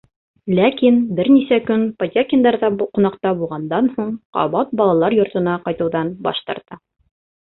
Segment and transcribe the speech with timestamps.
[0.59, 2.69] Ләкин, бер нисә көн Потякиндарҙа
[2.99, 6.81] ҡунаҡта булғандан һуң, ҡабат балалар йортона ҡайтыуҙан баш тарта.